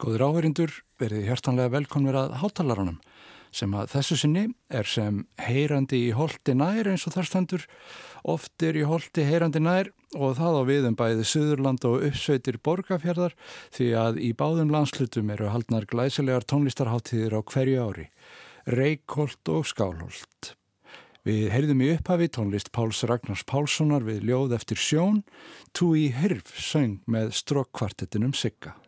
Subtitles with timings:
[0.00, 2.94] Góður áherindur verið hjertanlega velkomnir að hátalarunum
[3.52, 7.66] sem að þessu sinni er sem heyrandi í holdi nær eins og þar standur,
[8.24, 13.36] oft er í holdi heyrandi nær og það á viðum bæði Suðurland og uppsveitir borgarfjörðar
[13.76, 18.08] því að í báðum landslutum eru haldnar glæsilegar tónlistarháttíðir á hverju ári,
[18.72, 20.54] Reykholt og Skálholt.
[21.28, 25.26] Við heyrðum í upphafi tónlist Páls Ragnars Pálssonar við ljóð eftir sjón,
[25.76, 28.79] tú í hirf söng með strókkvartettinum Sigga.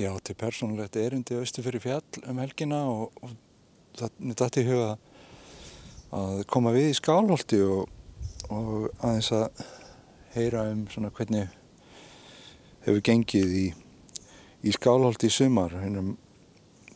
[0.00, 3.32] Ég átti persónulegt erindi austu fyrir fjall um helgina og, og
[3.98, 4.94] það dætti í huga
[6.16, 7.90] að koma við í skálholti og,
[8.48, 9.60] og aðeins að
[10.32, 11.50] heyra um svona hvernig
[12.86, 13.66] hefur gengið í,
[14.64, 16.14] í skálholti í sumar, hennum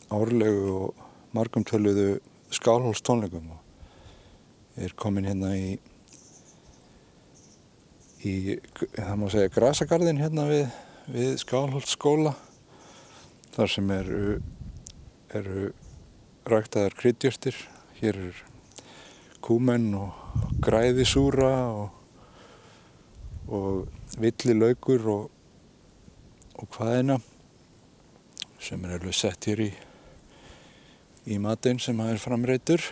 [0.09, 1.05] árlegu og
[1.37, 2.07] margumtöluðu
[2.57, 5.77] skálholtstónleikum og er komin hérna í,
[8.25, 8.35] í
[8.97, 10.67] það má segja, grasagarðin hérna við,
[11.13, 12.33] við skálholtsskóla
[13.55, 14.21] þar sem eru,
[15.31, 15.69] eru
[16.49, 17.55] ræktaðar kryddjörtir.
[18.01, 18.41] Hér er
[19.45, 20.11] kúmenn og
[20.63, 21.93] græðisúra og,
[23.47, 25.29] og villilaugur og,
[26.59, 27.19] og hvaðina
[28.65, 29.69] sem er alveg sett hér í,
[31.29, 32.87] í matinn sem það er framreitur.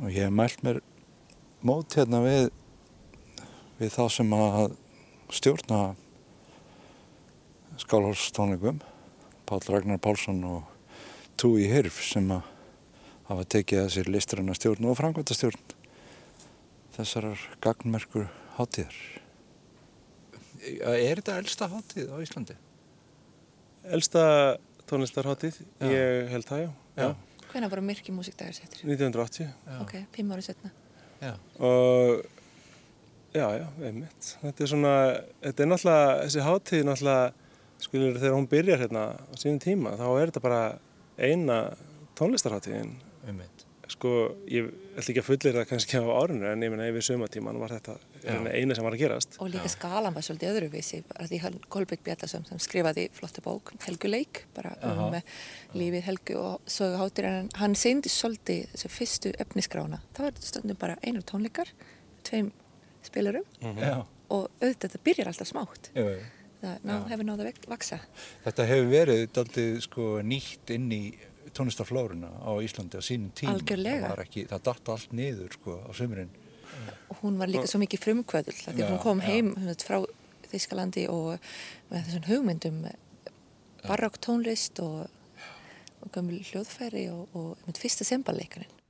[0.00, 0.80] Og ég hef mælt mér
[1.64, 2.48] mót hérna við,
[3.82, 4.78] við þá sem að
[5.34, 5.82] stjórna
[7.82, 8.80] skálhólstónleikum
[9.44, 10.62] Pál Ragnar Pálsson og
[11.40, 12.46] Túi Hirf sem að
[13.28, 15.74] hafa tekið að sér listræna stjórn og framkvæmta stjórn
[16.96, 18.98] þessarar gagnmerkur hátíðar
[20.64, 22.54] Er þetta elsta hátíð á Íslandi?
[23.84, 24.22] Elsta
[24.88, 25.58] tónlistarhátíð,
[25.90, 27.08] ég held það já, já.
[27.50, 28.80] Hvernig var myrki músikdagar settir?
[28.86, 29.76] 1980 já.
[29.84, 30.72] Ok, fimm árið setna
[31.20, 32.24] Já og
[33.34, 34.94] já, já, einmitt þetta er svona,
[35.44, 37.43] þetta er náttúrulega þessi hátíð náttúrulega
[37.84, 40.62] Skilur þegar hún byrjar hérna á sínum tíma þá er þetta bara
[41.20, 41.58] eina
[42.18, 42.96] tónlistarháttíðin.
[43.28, 43.64] Ummitt.
[43.92, 44.10] Sko
[44.48, 47.74] ég ætla ekki að fullir það kannski á árinu en ég minna yfir sömatíman var
[47.74, 49.36] þetta eina sem var að gerast.
[49.44, 51.00] Og líka skalan var svolítið öðruvísi.
[51.04, 51.40] Því
[51.72, 55.20] Kolbjörg Bjartarsson sem skrifaði flotti bók Helguleik bara um Aha.
[55.76, 60.00] lífið Helgu og sögu háttir en hann sendi svolítið þessu fyrstu efniskrána.
[60.16, 61.74] Það var stundum bara einar tónleikar,
[62.24, 62.54] tveim
[63.04, 64.06] spilarum mm -hmm.
[64.28, 65.90] og auðvitað þetta byrjar alltaf smátt.
[65.92, 66.24] Jú, jú
[66.64, 68.00] það ná, hefur náða að vaksa.
[68.46, 71.02] Þetta hefur verið aldrei sko, nýtt inn í
[71.54, 73.54] tónlistarflórunna á Íslandi á sínum tíma.
[73.54, 74.10] Algjörlega.
[74.10, 76.32] Það, ekki, það datt allt niður sko, á sömurinn.
[77.20, 79.52] Hún var líka svo mikið frumkvöðul því hún kom heim
[79.84, 80.00] frá
[80.50, 81.38] Þískalandi og
[81.90, 82.80] með þessum hugmyndum
[83.84, 85.06] barokk tónlist og,
[86.02, 88.83] og gömul hljóðfæri og, og fyrsta semballeikarinn.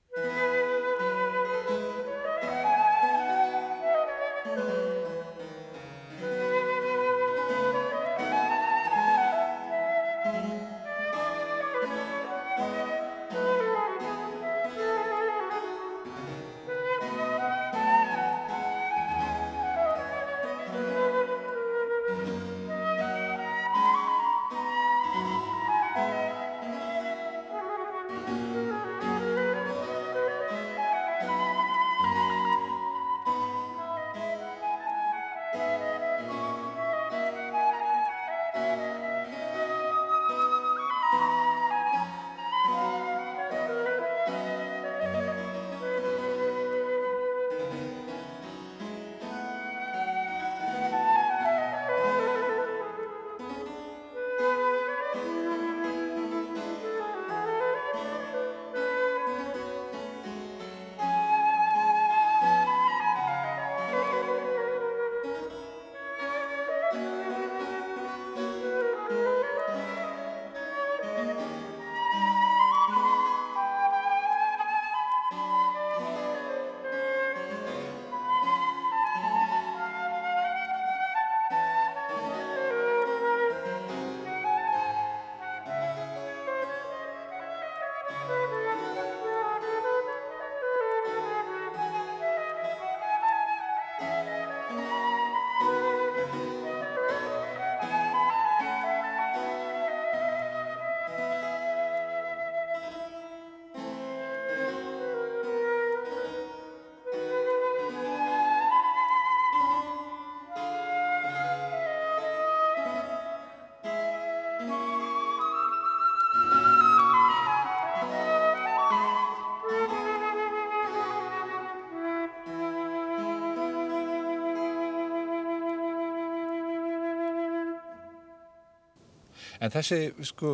[129.65, 130.51] En þessi sko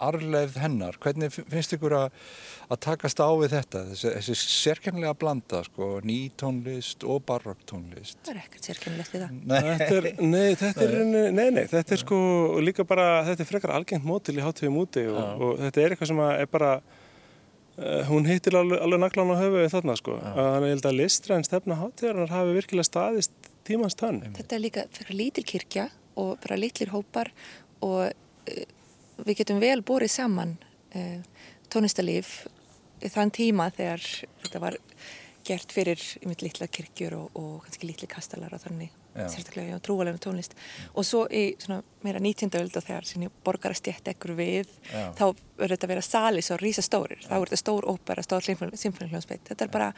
[0.00, 2.14] arleið hennar, hvernig finnst ykkur að,
[2.72, 3.82] að takast á við þetta?
[3.90, 8.22] Þessi, þessi sérkennlega blanda sko, nýtónlist og barokktónlist.
[8.24, 9.34] Það er ekkert sérkennilegt við það.
[9.50, 12.22] Nei, þetta er, nei, þetta er, nei, nei, þetta er sko
[12.64, 16.12] líka bara, þetta er frekar algengt mótil í hátíðum úti og, og þetta er eitthvað
[16.14, 16.72] sem er bara,
[17.76, 20.16] uh, hún hittir alveg, alveg naklan á höfuði þarna sko.
[20.24, 24.24] Þannig að ég held að listræðin stefna hátíðarinnar hafi virkilega staðist tímans tönn.
[24.40, 25.90] Þetta er líka fyrir lítil kirkja
[26.20, 27.28] og bara litlir hópar
[27.84, 28.10] og
[29.26, 30.56] við getum vel borið saman
[30.94, 31.20] uh,
[31.72, 32.46] tónlistalíf
[33.00, 34.04] þann tíma þegar
[34.44, 34.76] þetta var
[35.46, 40.20] gert fyrir yfir litla kirkjur og, og kannski litli kastalar og þannig sérstaklega á trúalegum
[40.22, 40.54] tónlist
[40.94, 42.52] og svo í svona meira 19.
[42.60, 45.10] öld og þegar sinni borgar að stjætt ekkur við Já.
[45.18, 45.24] þá
[45.58, 49.50] verður þetta að vera sali svo rísa stórir þá er þetta stór ópera, stór symfónihljónsveit
[49.50, 49.90] þetta er bara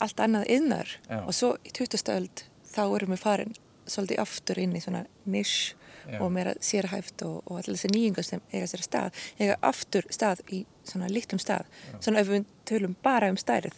[0.00, 1.20] allt annað yðnar Já.
[1.20, 2.12] og svo í 20.
[2.16, 3.56] öld þá erum við farin
[3.86, 5.74] svolítið aftur inn í svona nish
[6.06, 6.20] Já.
[6.22, 10.42] og meira sérhæft og, og allir þessi nýjingar sem eiga sér stað eiga aftur stað
[10.54, 11.66] í svona litlum stað.
[11.98, 13.74] Svona ef við tölum bara um stærð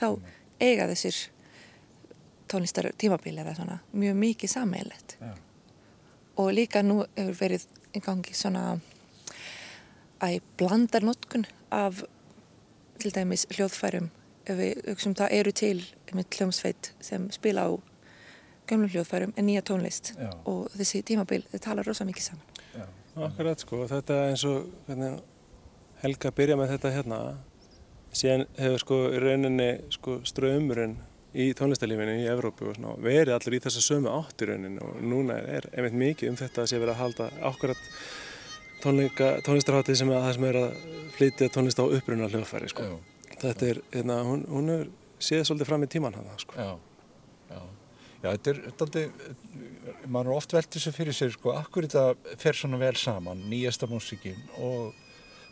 [0.00, 0.06] þá
[0.60, 1.22] eiga þessir
[2.50, 5.32] tónlistar tímabili eða svona mjög mikið sameilett Já.
[6.36, 8.64] og líka nú hefur verið í gangi svona
[10.20, 12.02] að blandar notkun af
[13.00, 14.10] til dæmis hljóðfærum.
[14.44, 15.76] Ef við hugsaum það eru til
[16.16, 17.70] með hljómsveit sem spila á
[18.70, 20.30] gömlum hljóðfærum en nýja tónlist Já.
[20.48, 22.86] og þessi tímabil þau tala rosa mikið saman Já.
[23.26, 25.20] Akkurat sko, þetta eins og hvernig
[26.00, 27.16] Helga byrja með þetta hérna
[28.16, 30.96] síðan hefur sko í rauninni sko ströymurinn
[31.30, 34.96] í tónlistarlífinu í Evrópu og svona verið allir í þessa sömu átt í rauninni og
[35.04, 37.84] núna er einmitt mikið um þetta að sé verið að halda akkurat
[38.82, 40.78] tónleika, tónlistarháttið sem, að, það sem er að
[41.18, 42.88] flytja tónlist á uppruna hljóðfæri sko.
[43.40, 44.86] Þetta er, hérna, hún, hún er
[45.22, 46.56] séð svolítið fram í tíman hann sko.
[46.56, 46.89] Já, já.
[48.22, 48.58] Já, þetta er,
[49.00, 53.40] er, maður er oft velt þessu fyrir sér, sko, akkur þetta fer svona vel saman,
[53.48, 54.92] nýjasta músikinn og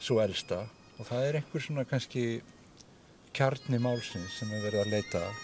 [0.04, 0.66] svo elsta
[0.98, 2.26] og það er einhver svona kannski
[3.38, 5.40] kjarni málsins sem er verið að leita að.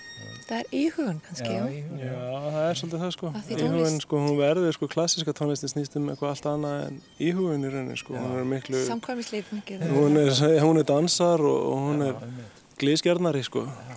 [0.48, 2.20] það er íhugun kannski já, í- Já,
[2.54, 3.30] það er svolítið það sko.
[3.60, 7.72] Tónlist- sko, hún verður sko klassiska tónlistin snýst um eitthvað allt annað en íhugin í
[7.72, 8.14] rauninni sko.
[8.18, 10.32] Hún er miklu, samkvæmislíf mikið hún er,
[10.64, 12.62] hún er dansar og, hún er einmitt.
[12.78, 13.64] glísgjarnari sko.
[13.68, 13.93] já.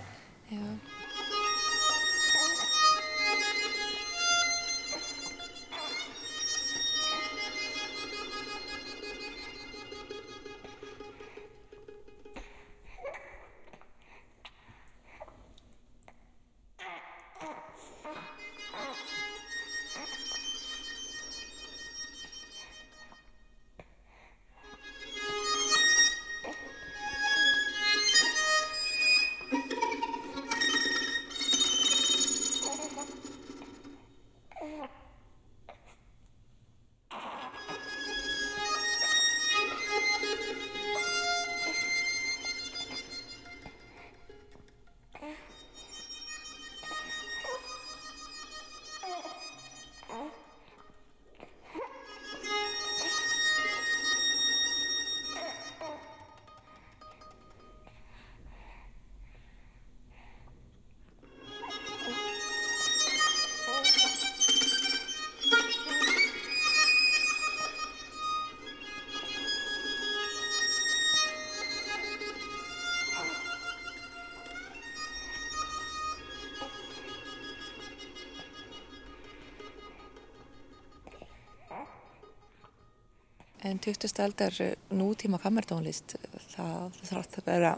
[83.88, 84.20] 20.
[84.20, 84.58] aldar
[84.92, 86.18] nútíma kammertónlist,
[86.52, 87.74] það þarf að vera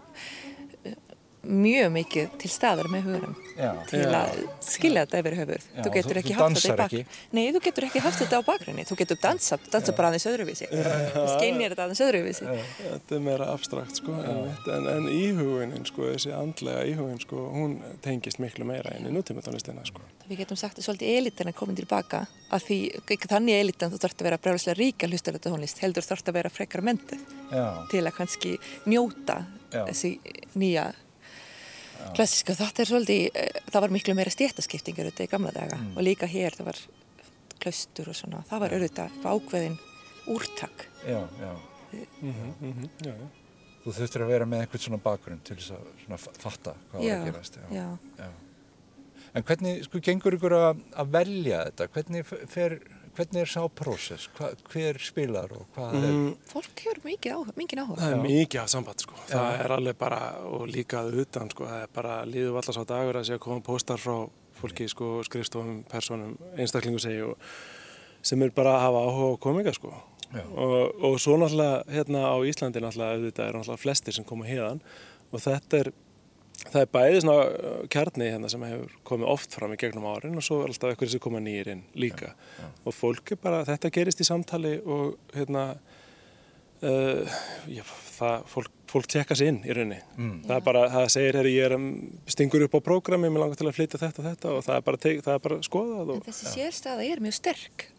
[1.46, 3.72] mjög mikið til staðar með hugunum Já.
[3.90, 5.66] til að skilja þetta yfir höfuð.
[5.80, 6.94] Þú getur ekki þú haft þetta í bak...
[6.94, 7.20] ekki.
[7.36, 8.86] Nei, þú getur ekki haft þetta á bakgrunni.
[8.88, 10.70] Þú getur dansað, dansað bara aðeins öðruvísi.
[10.72, 12.48] Þú skeinir þetta aðeins öðruvísi.
[12.80, 14.16] Þetta er meira abstrakt sko.
[14.24, 17.76] En, en íhuginin sko, þessi andlega íhugin sko, hún
[18.06, 20.06] tengist miklu meira inn í nútíma tónlistina sko.
[20.30, 22.24] Við getum sagt að svolítið elitin er komin tilbaka
[22.54, 22.80] að því,
[23.16, 26.38] ekki þannig elitin þú þarfst að vera brjálislega ríka hlustar þetta tónlist heldur þarfst að
[26.38, 28.56] vera frekar mentið Já, til að kannski
[28.90, 29.40] njóta
[29.74, 29.84] Já.
[29.90, 30.12] þessi
[30.58, 30.90] nýja
[32.16, 32.56] klassiska.
[32.60, 35.98] Þetta er svolítið, eh, það var miklu meira stéttaskiptingur auðvitað í gamla daga Mm.
[35.98, 36.80] og líka hér það var
[37.60, 39.80] klaustur og svona, það var auðvitað ákveðin
[40.28, 40.86] úrtak.
[41.08, 41.56] já, já.
[42.22, 43.28] Mm -hmm, já, já.
[43.86, 47.26] Þú þurftir að vera með einhvern svona bakgrunn til þess að fatta hvað var að
[47.32, 47.58] gerast.
[47.72, 47.98] já.
[48.20, 48.30] Já.
[49.36, 51.88] En hvernig, sko, gengur ykkur að, að velja þetta?
[51.88, 52.80] Hvernig fer,
[53.18, 54.28] hvernig er sá prósess?
[54.38, 56.08] Hva, hver spilar og hvað er?
[56.10, 57.98] Mm, Fólk hefur mikið áhuga, mikið áhuga.
[58.02, 58.22] það er Já.
[58.26, 59.18] mikið af samband sko.
[59.30, 62.84] Það er alveg bara, og líka að utan sko, það er bara líðu allar sá
[62.94, 64.16] dagur að sé að koma póstar frá
[64.60, 67.38] fólki sko, skrifstofum, personum, einstaklingu segi og
[68.22, 69.94] sem er bara að hafa áhuga á kominga sko.
[70.54, 74.82] og, og svo náttúrulega hérna á Íslandi náttúrulega auðvitað er náttúrulega flestir sem koma hérðan
[75.32, 75.90] og þetta er
[76.68, 80.40] það er bæðið svona uh, kjarni hérna sem hefur komið oft fram í gegnum árin
[80.40, 82.68] og svo er alltaf eitthvað sem koma nýjir inn líka já, já.
[82.84, 85.64] og fólk er bara, þetta gerist í samtali og hérna
[86.84, 87.40] uh,
[87.72, 87.84] já,
[88.18, 90.36] það, fólk, fólk tjekka sér inn í rauninni mm.
[90.50, 91.78] það er bara, það segir hér ég er
[92.36, 94.86] stingur upp á prógrami, mér langar til að flytja þetta og þetta og það er
[94.92, 97.90] bara, teg, það er bara skoðað og, þessi sérstæða er mjög sterk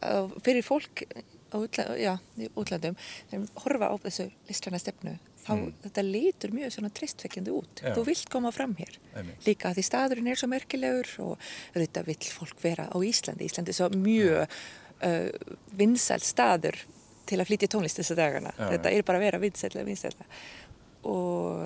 [0.45, 1.05] fyrir fólk
[1.51, 2.95] á útlandum
[3.31, 5.67] sem horfa á þessu listræna stefnu þá mm.
[5.87, 7.93] þetta lítur mjög svona tristvekkjandi út Já.
[7.97, 9.37] þú vilt koma fram hér Einnig.
[9.47, 13.79] líka því staðurinn er svo merkilegur og þetta vill fólk vera á Íslandi Íslandi er
[13.79, 15.31] svo mjög uh,
[15.81, 16.79] vinsæl staður
[17.31, 19.73] til að flytja tónlist þessu dagana Já, þetta er bara að vera vinsæl
[21.09, 21.63] og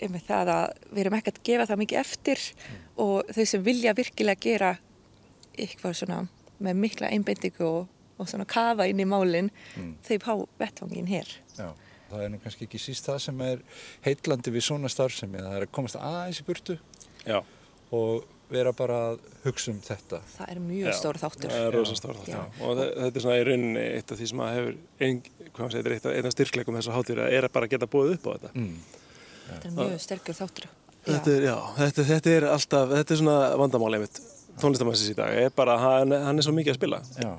[0.00, 2.82] með það að við erum ekki að gefa það mikið eftir mm.
[3.04, 4.74] og þau sem vilja virkilega gera
[5.60, 6.22] eitthvað svona
[6.60, 9.92] með mikla einbindingu og, og svona kafa inn í málinn mm.
[10.06, 10.32] þau pá
[10.62, 11.68] vettvangin hér Já
[12.10, 13.62] það er nú kannski ekki síst það sem er
[14.06, 16.76] heitlandi við svona starfsemi það er að komast aðeins í burtu
[17.24, 17.40] Já.
[17.96, 20.18] og vera bara að hugsa um þetta.
[20.34, 21.52] Það er mjög stór þáttur.
[21.52, 22.64] Það er rosa stór þáttur.
[22.66, 24.72] Og þetta er svona í rauninni eitt af því sem að hefur
[25.06, 25.20] ein,
[25.60, 28.30] segir, eitt, eitt af styrklegum þess að hátir er að bara geta búið upp á
[28.32, 28.50] þetta.
[28.56, 28.74] Mm.
[29.52, 30.68] þetta er mjög sterkur þáttur.
[31.06, 34.20] Þetta er, já, þetta, þetta er alltaf þetta er svona vandamáli einmitt
[34.60, 35.38] tónlistamannsins í dag.
[35.46, 37.02] Er bara, hann, hann er svo mikið að spila.
[37.22, 37.32] Já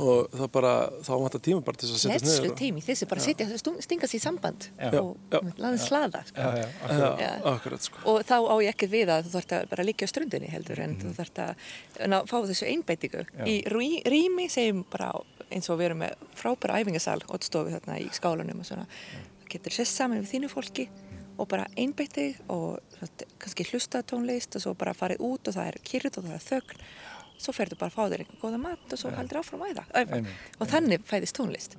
[0.00, 0.72] og það bara,
[1.04, 2.46] þá vantar tíma bara til að setja þess niður.
[2.46, 3.46] Hetslu tími, þessi bara setja,
[3.84, 4.88] stinga sér í samband já.
[5.00, 6.22] og laðið slaða.
[6.28, 6.46] Sko.
[6.46, 7.44] Já, já, akkurat.
[7.52, 8.04] akkurat sko.
[8.12, 10.82] Og þá á ég ekki við að þú þarfst að bara líka á ströndinni heldur
[10.82, 11.02] en mm.
[11.02, 13.26] þú þarfst að fá þessu einbætingu.
[13.44, 13.56] Í
[14.08, 15.12] rými segjum bara
[15.52, 18.88] eins og við erum með frábæra æfingasal, óttstofi þarna í skálanum og svona.
[19.42, 20.88] Það getur sess saman við þínu fólki
[21.40, 22.80] og bara einbætið og
[23.40, 26.44] kannski hlusta tónlist og svo bara farið út og það er kyrrð og það er
[26.48, 26.84] þögn
[27.38, 30.20] svo ferður bara að fá þér einhvern góða mat og svo heldur áfram að æfa
[30.58, 31.76] og þannig fæðist tónlist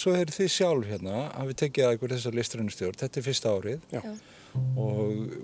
[0.00, 3.54] svo er þið sjálf hérna að við tekið að ykkur þessar listrænustjórn, þetta er fyrsta
[3.54, 3.88] árið
[4.80, 5.34] og,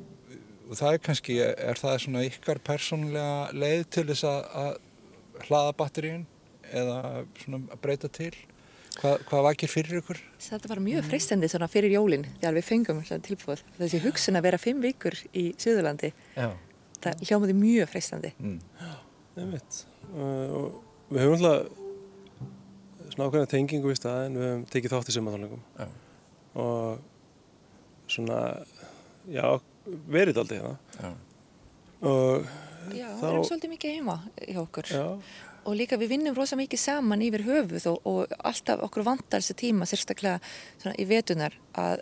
[0.69, 4.71] og það er kannski, er það svona ykkar persónlega leið til þess að
[5.47, 6.25] hlaða batteríun
[6.71, 8.33] eða svona að breyta til?
[9.00, 10.19] Hva, hvað vakir fyrir ykkur?
[10.42, 13.62] Þetta var mjög freistandi svona fyrir jólinn þegar við fengum tilbúið.
[13.78, 16.49] Þessi hugsun að vera fimm vikur í Suðurlandi, Já.
[16.99, 18.33] það hljómaði mjög freistandi.
[18.42, 18.59] Mm.
[18.83, 18.90] Já,
[19.54, 19.78] veit.
[20.11, 20.25] Uh,
[20.59, 21.78] og við höfum alltaf
[23.25, 25.62] ákveðna tengingu í staðin við hefum tekið þátt í sumatónleikum
[26.61, 27.03] og
[28.11, 28.41] svona
[29.31, 29.45] já,
[30.11, 31.12] verið aldrei hérna.
[32.00, 32.49] Og
[32.97, 33.21] Já, þá...
[33.21, 34.91] við erum svolítið mikið heima hjá okkur.
[34.91, 35.07] Já.
[35.69, 39.57] og líka við vinnum rosa mikið saman yfir höfuð og, og alltaf okkur vantar þessi
[39.61, 40.41] tíma sérstaklega
[40.81, 42.00] svona, í vetunar að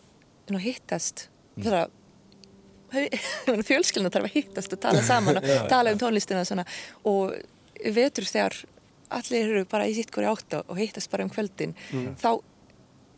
[0.54, 1.26] ná, hittast.
[1.58, 1.90] Mm.
[3.68, 6.64] fjölskylduna þarf að hittast og tala saman og tala um tónlistina
[7.08, 7.34] og
[7.98, 8.62] vetur þegar
[9.14, 12.14] allir eru bara í sitt hverju átt og hittast bara um kvöldin mm.
[12.20, 12.30] þá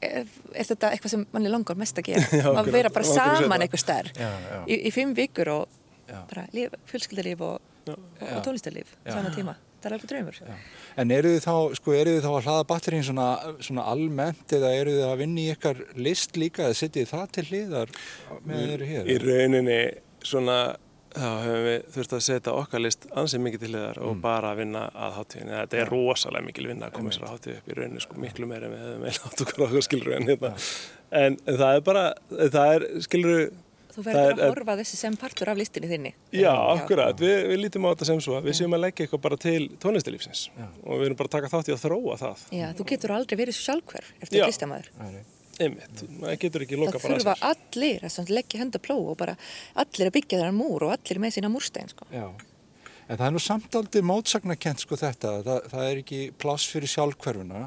[0.00, 2.26] er, er þetta eitthvað sem manni langar mest að gera.
[2.40, 4.12] Já, að vera bara saman eitthvað stær
[4.66, 6.20] í, í fimm vikur og já.
[6.30, 6.47] bara
[6.90, 7.59] fjölskyldalíf og,
[7.90, 9.56] og tónlistarlíf saman tíma.
[9.80, 10.38] Það er alveg draumur.
[11.00, 13.28] En eru þið þá, sko, eru þið þá að hlaða batterín svona,
[13.64, 17.45] svona almennt eða eru þið að vinna í ykkar list líka eða setjið það til
[17.49, 17.95] hliðar
[18.45, 19.08] með þeirri hér?
[19.08, 19.78] Í rauninni
[20.28, 20.58] svona
[21.14, 24.20] þá hefum við þurft að setja okkar list ansið mikið til hliðar og mm.
[24.25, 25.56] bara að vinna að hátíðinni.
[25.56, 28.50] Þetta er rosalega mikil vinna að koma sér að hátíð upp í rauninu sko miklu
[28.50, 30.52] meira en við hefum eða átt okkar okkar skilru en hérna.
[31.10, 32.04] En, en það er bara,
[32.54, 33.42] það er skilru,
[33.90, 36.12] Þú verður að horfa þessi sem partur af listinni þinni.
[36.36, 37.18] Já, akkurat.
[37.18, 40.44] Við, við lítum á þetta sem svo við séum að leggja eitthvað bara til tónlistilífsins
[40.54, 42.46] og við erum bara að taka þátt í að þróa það.
[42.54, 44.92] Já, þú getur aldrei verið svo sjálfhverf eftir listamæður.
[45.60, 47.26] Einmitt, það getur ekki loka bara að sér.
[47.26, 49.36] Það þurfa allir að leggja henda pló og bara
[49.84, 52.08] allir að byggja þeirra múr og allir með sína múrstein, sko.
[52.14, 52.26] Já.
[53.10, 56.92] En það er nú samt aldrei mótsagnakent sko þetta, það, það er ekki pláss fyrir
[56.92, 57.64] sjálfhverfuna.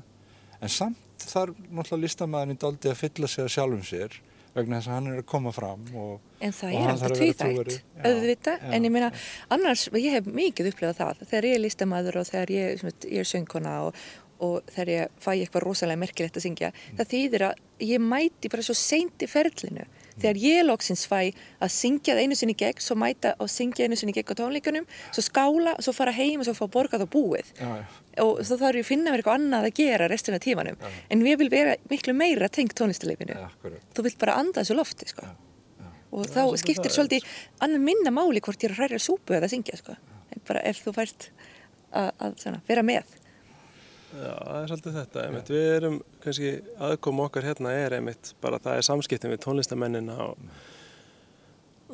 [0.64, 4.22] En samt þarf náttúrulega listamæðurinn aldrei að fylla sig að sjálfum sér
[4.54, 8.66] vegna þess að hann er að koma fram og, En það er alltaf tvíþægt, auðvitað,
[8.76, 9.08] en ég meina,
[9.56, 13.30] annars, ég hef mikið upplegað það, þegar ég er listamæður og þegar ég, ég er
[13.30, 14.04] söngkona og,
[14.44, 16.98] og þegar ég fæ eitthvað rosalega merkilegt að syngja, mm.
[17.00, 19.86] það þýðir að ég mæti bara svo seint í ferlinu
[20.20, 21.20] þegar ég lóksins fæ
[21.64, 24.88] að syngja það einu sinni gegn, svo mæta og syngja einu sinni gegn á tónleikunum,
[25.10, 27.86] svo skála svo fara heim og svo fá borgað á búið já, já.
[28.24, 30.92] og þá þarf ég að finna mér eitthvað annað að gera restina tímanum, já.
[31.10, 33.40] en við vil vera miklu meira tengt tónlistuleifinu
[33.96, 35.32] þú vilt bara anda þessu lofti sko.
[36.14, 37.26] og þá skiptir svolítið
[37.66, 39.98] annar minna máli hvort ég er að hræra súpu eða að syngja sko.
[40.46, 41.30] bara ef þú fært
[41.94, 43.20] að, að svona, vera með
[44.14, 45.50] Já, það er svolítið þetta, einmitt.
[45.50, 46.54] við erum kannski
[46.88, 50.44] aðkoma okkar hérna er einmitt bara það er samskiptin við tónlistamennina og,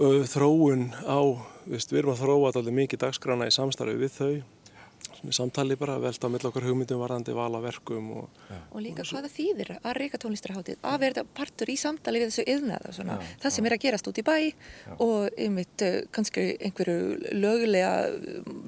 [0.04, 1.20] og þróun á,
[1.70, 4.34] viðst, við erum að þróa alltaf mikið dagskrána í samstarfi við þau
[5.20, 9.74] svona samtali bara, velta mill okkar hugmyndum varðandi vala verkum og, og líka hvaða þýðir
[9.80, 13.66] að reyka tónlistarháttið að verða partur í samtali við þessu yðnaða svona, já, það sem
[13.66, 13.70] já.
[13.70, 14.94] er að gerast út í bæ já.
[15.08, 17.92] og einmitt kannski einhverju lögulega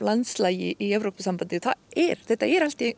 [0.04, 2.92] landslægi í Evrópusambandi, það er, þetta er allt í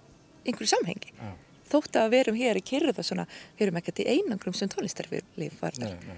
[0.44, 1.14] einhverju samhengi.
[1.20, 1.34] Ja.
[1.74, 3.26] þótt að verum hér í kyrða svona,
[3.58, 5.96] við erum ekkert í einangrum sem tónlistarlíf var þar.
[6.04, 6.18] Nei,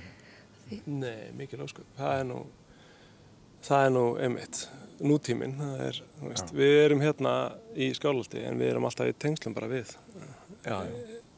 [0.70, 1.20] nei, nei.
[1.38, 2.40] Mikið lósku það er nú
[3.66, 4.66] það er nú emitt
[5.06, 7.36] nútíminn er, veist, við erum hérna
[7.76, 9.92] í skálhaldi en við erum alltaf í tengslum bara við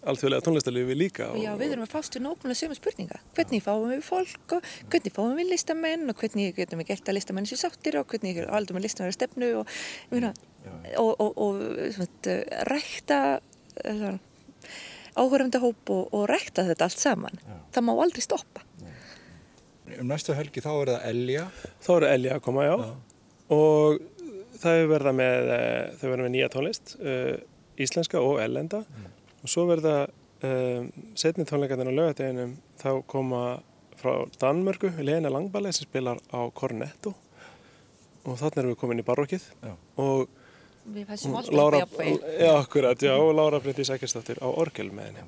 [0.08, 3.18] alþjóðlega tónlistarlífi líka Já, við erum að fást við nákvæmlega sömu spurninga.
[3.36, 7.18] Hvernig fáum við fólk og hvernig fáum við listamenn og hvernig getum við gert að
[7.18, 9.74] listamenn sér sáttir og hvernig aldum við listamenn að stefnu og,
[10.12, 10.30] og,
[11.02, 11.62] og, og
[11.96, 12.38] svona,
[12.72, 13.20] rækta
[15.18, 17.40] áhörfandahóp og rækta þetta allt saman.
[17.42, 17.58] Já.
[17.74, 18.64] það má aldrei stoppa.
[19.98, 21.48] Um næstu helgi þá er það Elja.
[21.82, 23.28] Þá er Elja að koma, já, já.
[23.56, 24.00] og
[24.62, 27.36] það verða með eh, þau verða með nýja tónlist uh,
[27.78, 29.10] íslenska og ellenda mm.
[29.46, 29.96] og svo verða
[30.44, 33.44] um, setni tónleikarnir á lögateginum þá koma
[33.98, 37.16] frá Danmörku Lena Langballi sem spilar á Cornetto.
[38.28, 39.46] Og þannig erum við komin í barokkið
[40.04, 40.28] og
[40.88, 42.14] Við fæsum alltaf ábæði.
[42.40, 45.26] Já, akkurat, já, og Lára Bryndi Sækjastóttir á orgel með henni.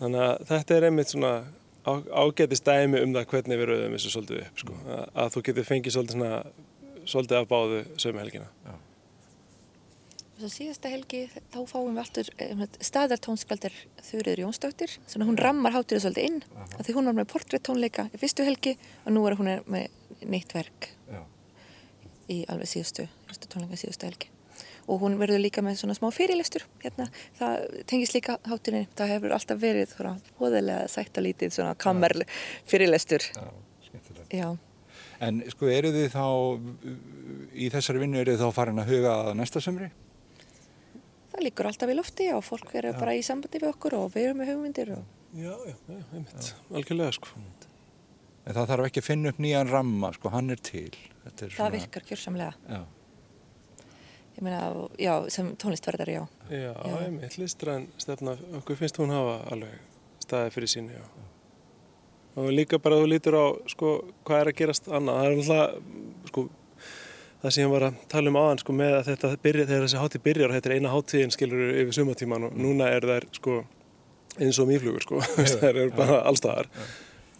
[0.00, 1.32] Þannig að þetta er einmitt svona
[1.88, 1.92] á,
[2.24, 4.76] ágætist dæmi um það hvernig við rauðum þessu svolítið upp, sko.
[4.84, 6.44] Að, að þú getur fengið svolítið svona,
[7.14, 8.52] svolítið af báðu sömu helgina.
[8.68, 8.76] Já.
[10.40, 14.94] Svo síðasta helgi, þá fáum við alltur um, staðartónskaldar Þurriður Jónsdóttir.
[15.08, 16.38] Svona hún rammar hátur það svolítið inn.
[16.80, 20.94] Því hún var með portréttónleika í fyrstu helgi og nú er hún með neitt verk.
[21.12, 21.20] Já
[22.30, 24.30] í alveg síðustu, síðustu tónleika síðustu helgi.
[24.90, 27.06] Og hún verður líka með svona smá fyrirlestur hérna,
[27.38, 32.24] það tengis líka hátunni það hefur alltaf verið svona hóðilega sættalítið svona kammerl
[32.70, 33.26] fyrirlestur.
[34.30, 34.48] Já,
[35.20, 36.24] En sko eru þið þá
[37.52, 39.90] í þessari vinnu eru þið þá farin að huga að næsta sömri?
[41.30, 44.30] Það líkur alltaf í lofti og fólk verður bara í sambandi við okkur og við
[44.30, 45.02] erum með hugmyndir og...
[45.36, 47.34] Já, já, já, einmitt, algjörlega sko.
[48.48, 50.88] En það þarf ekki að finna upp nýjan ramma, sko, hann er til
[51.44, 52.80] er það virkar kjörsamlega já.
[54.36, 54.60] ég meina,
[55.00, 56.22] já, sem tónlistverðar, já.
[56.50, 59.74] Já, einmitt, listræn stefna okkur finnst hún hafa alveg
[60.24, 61.04] staðið fyrir síni, já.
[62.38, 66.30] Og líka bara þú lítur á, sko, hvað er að gerast annað, það er alltaf
[66.30, 66.46] sko,
[67.42, 70.00] það sem ég var að tala um aðan sko, með að þetta byrja, þegar þessi
[70.04, 73.58] hátíð byrjar og þetta er eina hátíðin, skilur, yfir sumatíman og núna er það, sko,
[74.38, 75.22] eins og mýflugur, sko,
[75.56, 76.70] það er bara allstaðar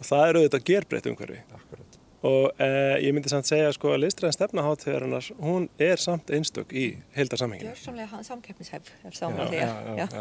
[0.01, 1.41] og það eru þetta gerbreytt umhverfi.
[1.55, 1.90] Akkurat
[2.27, 6.85] og eh, ég myndi samt segja sko að listræðin stefnaháttíðarinnar hún er samt einstök í
[7.15, 7.71] heildarsamhenginu.
[7.71, 10.13] Gjörsamlega samkeppnishef er saman því að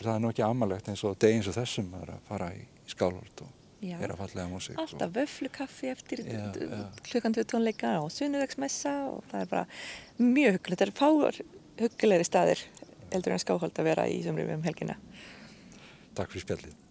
[0.00, 3.54] það er nú ekki amalegt eins og degins og þessum að fara í skálhald og
[3.84, 4.80] gera fallega músík.
[4.82, 6.24] Alltaf vöflukaffi eftir
[7.06, 9.64] klukkan 12 tónleika og sunnuvegsmessa og það er bara
[10.18, 10.82] mjög huggulegt.
[10.82, 11.40] Þetta er fáur
[11.78, 12.66] huggulegri staðir
[13.14, 14.98] eldur en skáhald að vera í sömrið um helgina.
[16.18, 16.87] Takk fyrir spjallið.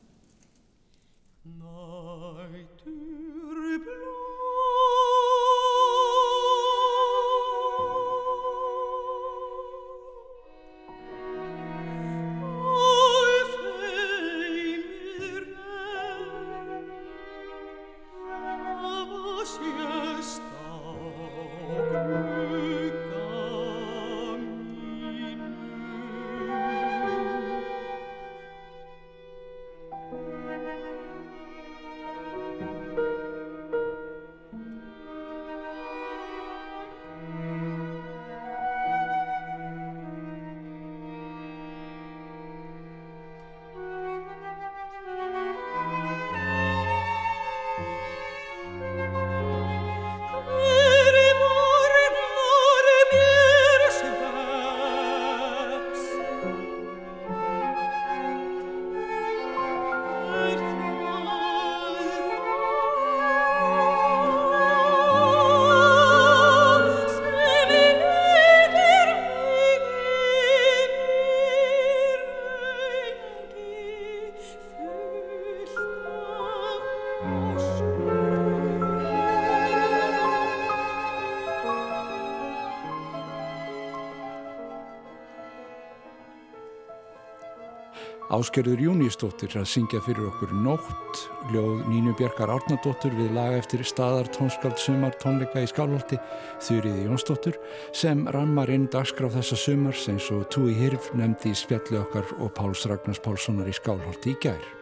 [88.38, 94.30] Áskerður Júniusdóttir að syngja fyrir okkur Nótt, ljóð Nínu Björkar Árnadóttir við laga eftir staðar
[94.36, 96.19] tónskald sumar tónleika í Skálholti,
[96.67, 97.58] Þurriði Jónsdóttir,
[97.97, 102.54] sem rammar inn dagskraf þessa sumars eins og Túi Hirf nefndi í spjalli okkar og
[102.60, 104.76] Páls Ragnars Pálssonar í Skálholti í gær.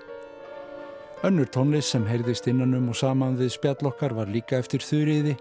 [1.25, 5.31] Önnur tónlist sem heyrðist innanum og saman við spjallokkar var líka eftir Þurriði,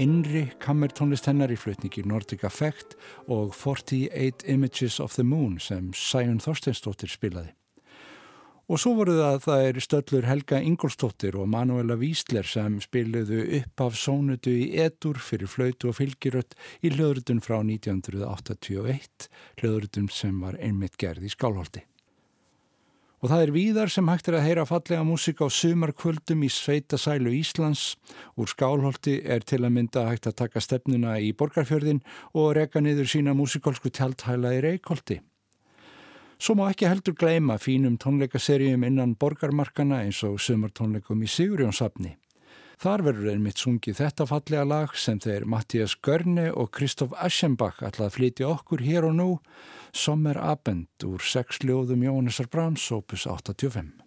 [0.00, 2.94] innri kammertónlist hennar í flutningi Nordic Effect
[3.28, 7.50] og 48 Images of the Moon sem Sæjun Þorsteinsdóttir spilaði.
[8.72, 13.42] Og svo voru það að það er stöllur Helga Ingolstóttir og Manuela Vísler sem spiluðu
[13.58, 19.28] upp af sónutu í etur fyrir flautu og fylgirött í hljóðrutun frá 1981,
[19.60, 21.84] hljóðrutun sem var einmitt gerð í Skálholti.
[23.26, 27.32] Og það er víðar sem hægt er að heyra fallega músik á sumarkvöldum í Sveitasælu
[27.34, 27.96] Íslands.
[28.38, 32.04] Úr skálholti er til að mynda hægt að taka stefnuna í borgarfjörðin
[32.38, 35.16] og reka niður sína músikolsku tjaldhæla í Reykjóldi.
[36.38, 42.14] Svo má ekki heldur gleima fínum tónleikaserjum innan borgarmarkana eins og sumartónleikum í Sigurjónsafni.
[42.76, 48.10] Þar verður einmitt sungið þetta fallega lag sem þeir Mattias Görne og Kristoff Aschenbach ætla
[48.10, 49.28] að flytja okkur hér og nú
[49.96, 54.05] Sommer Abend úr sex ljóðum Jónasar Brahms opus 85.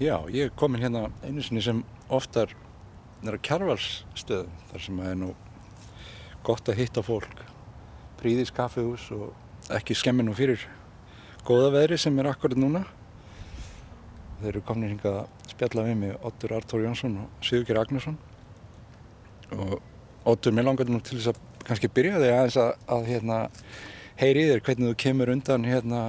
[0.00, 2.54] Já, ég er komin hérna einu sinni sem oftar
[3.20, 5.26] nýra kjærvalsstöðum þar sem að er nú
[6.46, 7.42] gott að hitta fólk.
[8.16, 10.64] Príðis kaffehús og ekki skemminu fyrir
[11.44, 12.86] góða veðri sem er akkurat núna.
[14.40, 18.16] Þeir eru komin hingað að spjalla við mig Ottur Artur Jónsson og Sigurger Agnarsson.
[19.52, 19.76] Og
[20.32, 23.42] Ottur, mér langar nú til þess að kannski byrja þig aðeins að, að hérna,
[24.24, 26.02] heyri þér hvernig þú kemur undan hérna,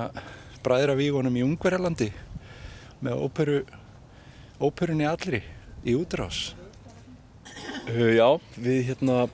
[0.63, 2.13] bræðravígunum í Ungverjalandi
[3.01, 3.61] með óperu,
[4.61, 5.41] óperunni allri
[5.85, 6.51] í útrás?
[7.89, 8.27] Uh, já,
[8.61, 9.25] við hérna,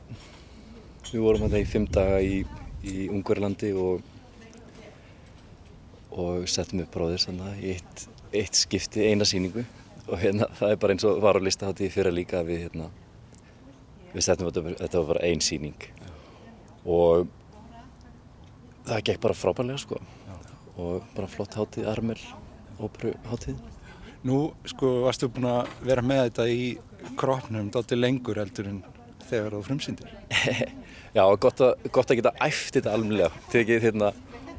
[1.11, 2.41] við vorum hérna í fimm daga í,
[2.87, 4.05] í Ungverlandi og,
[6.15, 9.65] og settum upp bróðir svona í eitt, eitt skipti, eina síningu
[10.07, 12.91] og hérna það er bara eins og var á listahátti fyrir líka að við hérna,
[14.13, 15.89] við settum þetta, þetta var bara ein síning
[16.87, 17.27] og
[18.87, 19.99] það gekk bara frábærlega sko.
[20.77, 22.19] Og bara flott hátíð, armel,
[22.79, 23.57] óperu hátíð.
[24.27, 26.67] Nú sko varstu búin að vera með þetta í
[27.19, 28.81] kropnum dálítið lengur heldur en
[29.27, 30.11] þegar þú frumsýndir.
[31.17, 33.45] Já, gott að, gott að geta æft þetta almennilega.
[33.53, 34.11] Tekið hérna,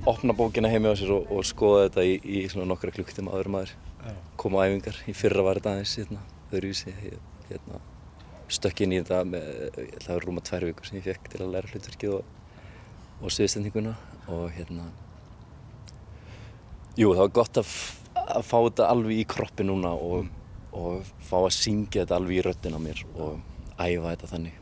[0.08, 3.52] opna bókina heimi á sér og, og skoða þetta í, í svona nokkra klukktíma aður
[3.58, 3.76] maður.
[4.00, 4.16] Já.
[4.40, 4.98] Koma á æfingar.
[5.04, 6.96] Í fyrra var þetta aðeins hérna, öðruvísi.
[7.48, 7.82] Hérna,
[8.48, 9.48] stökk inn í þetta með,
[10.04, 12.32] það var rúma tvær vikur sem ég fekk til að læra hlutverkið og,
[13.20, 13.94] og sviðstendinguna
[14.32, 14.88] og hérna,
[16.98, 17.74] jú það var gott að,
[18.34, 20.28] að fá þetta alveg í kroppi núna og,
[20.76, 23.38] og fá að syngja þetta alveg í röttin á mér og
[23.78, 24.56] æfa þetta þannig.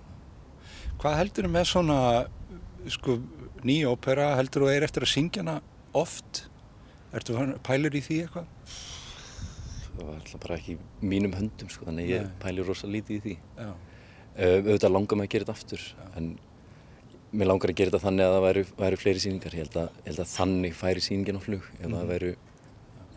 [0.96, 2.00] Hvað heldur þú með svona
[2.92, 3.18] sko
[3.66, 5.56] nýja ópera, heldur þú að er eftir að syngja hana
[5.96, 6.46] oft?
[7.16, 8.48] Ertu pælur í því eitthvað?
[9.96, 13.36] Það var alltaf bara ekki mínum höndum sko, þannig ég pæli rosa lítið í því.
[13.56, 13.70] Já.
[14.36, 15.84] Auðvitað langar mig að gera þetta aftur,
[16.18, 16.26] en
[17.32, 19.56] mér langar að gera þetta þannig að það væri, væri fleiri sýningar.
[19.56, 22.45] Ég held, að, ég held að þannig færi sýningin á flug ef það væri, ef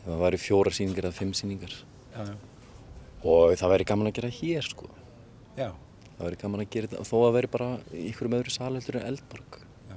[0.05, 1.75] það væri fjóra sýningar eða fimm sýningar.
[2.15, 2.35] Já, já.
[3.19, 4.89] Og það væri gaman að gera hér sko.
[5.59, 5.69] Já,
[6.19, 8.95] Það væri gaman að gera þetta, þó að væri bara í einhverjum öðru sal heldur
[8.99, 9.57] en Eldborg.
[9.87, 9.93] Já.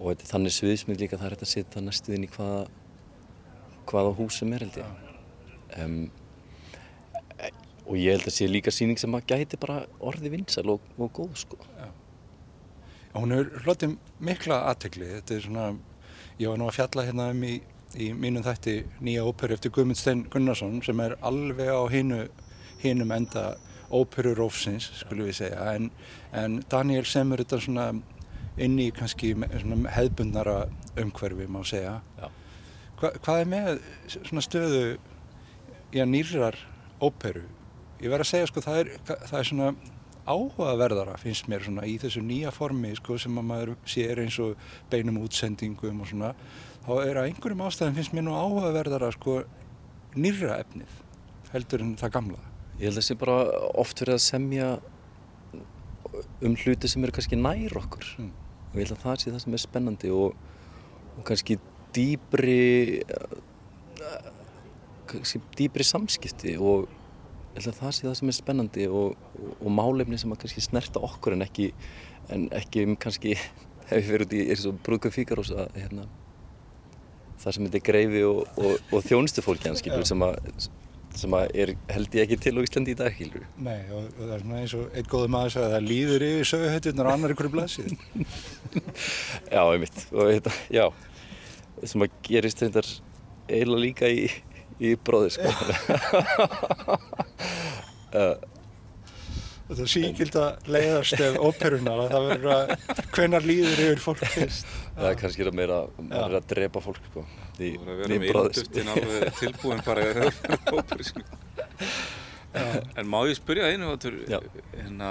[0.00, 2.64] Og þetta er þannig sviðsmynd líka það er hægt að setja næstuðin í hvaða,
[3.86, 5.04] hvaða hús sem er held ég.
[5.76, 5.94] Um,
[7.86, 11.14] og ég held að sé líka sýning sem að gæti bara orði vinsal og, og
[11.20, 11.60] góð sko.
[13.14, 13.94] hún hefur hlotið
[14.26, 15.12] mikla aðtegli.
[15.20, 15.68] Þetta er svona,
[16.42, 17.54] ég var nú að fjalla hérna um í,
[17.96, 22.26] í mínum þætti nýja óperu eftir Guðmund Steinn Gunnarsson sem er alveg á hinu,
[22.82, 23.54] hinum enda
[23.94, 25.72] óperurófsins, skulum við segja.
[25.76, 25.90] En,
[26.36, 27.88] en Daniel semur þetta svona
[28.60, 30.62] inn í kannski hefðbundnara
[31.00, 31.98] umhverfi, má segja.
[33.00, 33.70] Hva, hvað er með
[34.16, 34.86] svona stöðu
[35.92, 36.58] í að nýrar
[37.04, 37.44] óperu?
[38.00, 39.74] Ég verð að segja sko það er, það er svona
[40.26, 44.56] áhugaverðara finnst mér svona í þessu nýja formi sko sem að maður sér eins og
[44.90, 46.32] beinum útsendingum og svona
[46.86, 49.40] þá er að einhverjum ástæðum finnst mér nú áhugaverðara sko
[50.16, 51.00] nýra efnið
[51.52, 52.42] heldur en það gamla.
[52.76, 53.36] Ég held að það sé bara
[53.80, 54.68] oft verið að semja
[56.44, 58.10] um hluti sem eru kannski nær okkur.
[58.20, 58.34] Mm.
[58.68, 60.36] Og ég held að það sé það sem er spennandi og,
[61.16, 61.58] og kannski
[61.96, 62.60] dýbri,
[65.10, 66.86] kannski dýbri samskipti og
[67.56, 70.44] ég held að það sé það sem er spennandi og, og, og málefni sem að
[70.44, 71.70] kannski snerta okkur en ekki,
[72.34, 73.34] en ekki um kannski,
[73.88, 76.08] hef ég verið út í eins og brúðgum fíkarós að hérna,
[77.46, 80.38] það sem er greifi og, og, og þjónustufólki hann skilur sem að
[81.16, 83.44] sem að er, held ég ekki til á Íslandi í dag, skilur.
[83.64, 86.24] Nei og, og það er svona eins og einn góður maður sagði að það líður
[86.26, 87.94] yfir söguhættunar og annar ykkur blasið.
[89.54, 90.02] Já, einmitt.
[90.12, 90.84] Og þetta, já,
[91.88, 92.90] sem að gerist reyndar
[93.46, 94.26] eiginlega líka í,
[94.76, 95.48] í bróðir, sko.
[98.12, 98.36] uh,
[99.66, 102.68] Þetta er síkild að leiðast ef óperunar að það verður að
[103.16, 104.68] hvenar líður yfir fólk fyrst.
[104.94, 105.78] það er kannski að meira,
[106.20, 107.24] að drepa fólk, sko.
[107.58, 110.30] Í, alveg tilbúin bara
[111.08, 111.24] sko.
[112.96, 115.10] En má ég spyrja einu áttur hérna,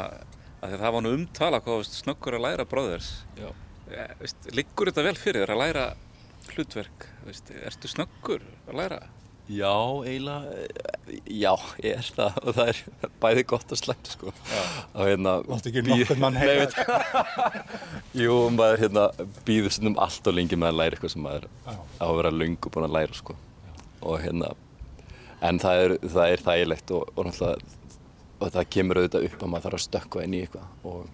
[0.61, 3.49] að því að það var nú umtala hvað snöggur að læra bróðers Já.
[4.55, 5.85] Liggur þetta vel fyrir þér að læra
[6.55, 7.05] hlutverk?
[7.27, 9.01] Veist, ertu snöggur að læra?
[9.45, 11.51] Já, eiginlega, eh, já,
[11.83, 14.31] ég er það og það er bæði gott og slæmt, sko.
[14.49, 14.61] Já.
[14.95, 15.33] Og hérna...
[15.45, 16.73] Máttu ekki nokkurn mann veit.
[18.23, 19.03] Jú, maður hérna
[19.45, 21.75] býður stundum allt og lengi með að læra eitthvað sem maður Já.
[21.77, 23.35] á að vera löngu búinn að læra, sko.
[24.01, 24.49] Og hérna,
[25.45, 27.75] en það er, það er þægilegt og, og náttúrulega,
[28.35, 31.05] og það kemur auðvitað upp að maður þarf að stökkva inn í eitthvað og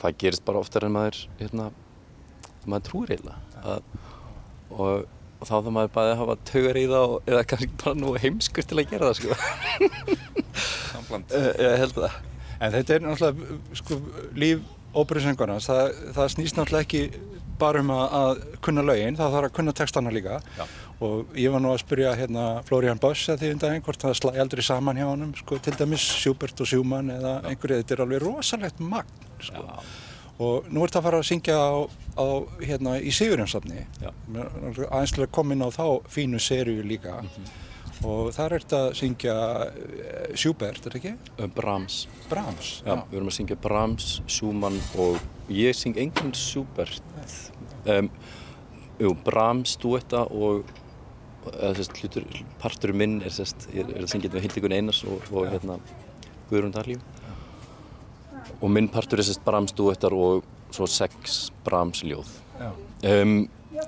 [0.00, 1.68] það gerist bara oftar en maður, hérna,
[2.64, 3.76] maður trúir eiginlega.
[4.76, 5.04] Og,
[5.36, 8.14] og þá þarf maður bara að hafa taugar í það og, eða kannski bara nú
[8.22, 10.16] heimskur til að gera það, sko.
[10.92, 12.18] Sambland Eh, Ég held það.
[12.56, 13.98] En þetta er náttúrulega, sko,
[14.40, 14.62] líf
[14.96, 17.02] óperusöngarnas, það, það snýst náttúrulega ekki
[17.60, 20.38] bara um að, að kunna lögin, það þarf að kunna textana líka.
[20.56, 20.64] Já.
[21.04, 24.14] Og ég var nú að spyrja hérna Florian Boss að því um daginn hvort það
[24.16, 28.02] slæði aldrei saman hjá honum, sko, til dæmis Schubert og Schumann eða einhverju, þetta er
[28.06, 29.66] alveg rosalegt magn, sko.
[30.42, 31.72] Og nú ert að fara að syngja á,
[32.20, 32.26] á
[32.60, 34.10] hérna í Sigurjónsafni Já.
[34.36, 37.22] aðeins til að koma inn á þá fínu seríu líka
[38.04, 39.36] og þar ert að syngja
[39.70, 41.12] eh, Schubert, er það ekki?
[41.40, 42.00] Um Brahms.
[42.28, 45.20] Brahms Já, við erum að syngja Brahms, Schumann og
[45.52, 47.00] ég syng enginn Schubert.
[47.86, 48.10] Um,
[49.00, 50.68] jú, Brahms duetta og
[51.46, 52.26] sérst hlutur,
[52.60, 55.78] parturinn minn er sérst, er, er að syngja þetta með Hildegun Einars og, og hérna
[56.50, 57.00] Guðrún Darlíu.
[58.60, 62.30] Og minn partur er sérst Brahms duettar og svo sex Brahms ljóð.
[62.56, 62.70] Já.
[63.06, 63.34] Um,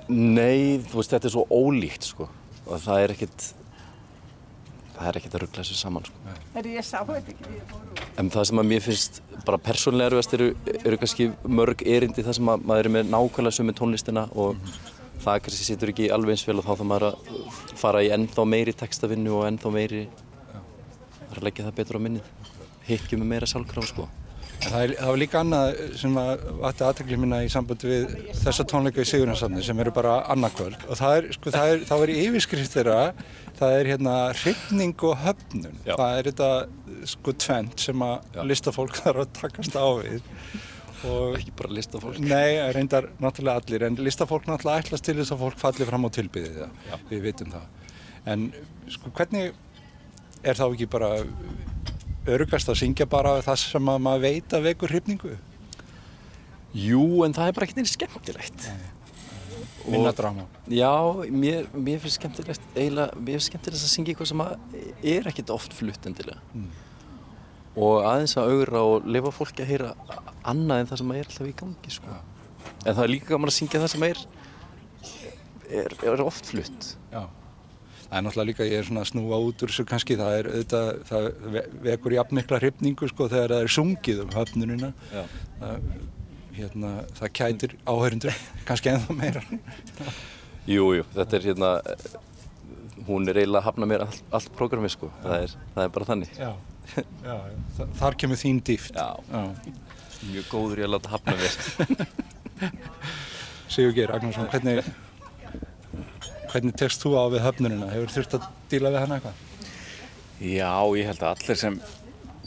[0.09, 2.29] nei, þú veist, þetta er svo ólíkt sko
[2.69, 3.47] og það er ekkert,
[4.93, 6.35] það er ekkert að ruggla þessu saman sko.
[6.53, 7.57] Herri, ég sá þetta ekki.
[8.21, 10.51] En það sem að mér finnst bara persónlega erfiðast eru,
[10.83, 14.59] eru kannski mörg erindi þar sem að maður er með nákvæmlega sömu tónlistina og
[15.23, 18.45] það kannski situr ekki alveg eins vel og þá þarf maður að fara í ennþá
[18.53, 22.55] meiri textavinnu og ennþá meiri það er að leggja það betur á minnið
[22.89, 24.07] hittjum með meira sjálfkraf sko
[24.59, 25.69] Það, er, það var líka annað
[26.01, 30.17] sem að vatti aðtekli minna í sambandi við þessa tónleika í Sigurjónsafni sem eru bara
[30.33, 32.97] annarkvöld og það er, sko, það er, þá er yfirskrift þeirra,
[33.59, 35.79] það er hérna hrifning og höfnun.
[35.87, 35.93] Já.
[35.93, 36.49] Það er þetta
[37.13, 40.19] sko tvent sem að listafólk þarf að takast á við
[41.07, 45.31] og ekki bara lista fólk Nei, reyndar náttúrulega allir, en listafólk náttúrulega ætlast til þess
[45.31, 46.95] að fólk falli fram á tilbyðið það, Já.
[47.13, 47.95] við vitum það.
[48.33, 48.47] En
[48.91, 49.53] sko hvernig
[50.43, 51.13] er þá ekki bara
[52.27, 55.35] örugast að syngja bara það sem að maður veit að vekur hrifningu?
[56.75, 58.69] Jú, en það er bara ekkert eins skemmtilegt
[59.89, 60.43] Minna drama.
[60.69, 60.91] Já,
[61.31, 64.43] mér, mér finnst skemmtilegt eiginlega, mér finnst skemmtilegt að syngja eitthvað sem
[65.15, 66.37] er ekkert oft flutt endilega
[67.79, 69.93] og aðeins að augra og lifa fólki að heyra
[70.47, 72.15] annað en það sem er alltaf í gangi sko.
[72.83, 74.23] en það er líka gaman að syngja það sem er
[75.69, 77.23] er, er oft flutt Já.
[78.09, 80.47] Það er náttúrulega líka, ég er svona að snúa út úr þessu kannski, það er
[80.49, 84.89] auðvitað, það ve- vekur jafnmikla hrifningu sko þegar það er sungið um höfnunina.
[85.59, 85.83] Það,
[86.57, 89.43] hérna, það kætir áhörundur kannski ennþá meira.
[90.69, 91.69] Jú, jú, þetta er hérna
[93.07, 96.09] hún er eiginlega að hafna mér all, allt prógrami sko, það er, það er bara
[96.09, 96.49] þannig Já,
[96.97, 97.37] já, já.
[97.77, 98.97] Þa- Þar kemur þín dýft.
[98.97, 99.45] Já.
[100.33, 101.53] mjög góður í að láta hafna mér
[103.69, 104.83] Sigur Geir, Agnarsson, hvernig,
[106.49, 107.89] hvernig tekst þú á við höfnunina?
[107.93, 109.45] Hefur þurft að díla við hana eitthvað?
[110.39, 111.79] Já, ég held að allir sem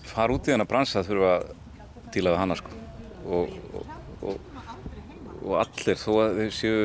[0.08, 1.50] fara út í þennan bransa þurfa að
[2.14, 2.78] díla við hana sko.
[3.22, 3.90] og, og,
[4.26, 4.38] og,
[5.42, 6.78] og allir þó að þeir séu